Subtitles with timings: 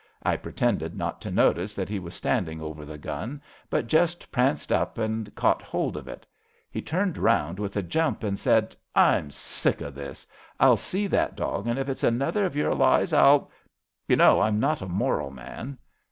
[0.23, 4.71] I pretended not to notice that he was standing over the gun, but just pranced
[4.71, 6.25] up and caught hold of it.
[6.71, 10.25] He turned round with a jump and said:* I'm sick of this.
[10.59, 13.51] I'll see that dog, and if it's another of your lies I'll'
[14.07, 15.77] You know I'm not a moral man."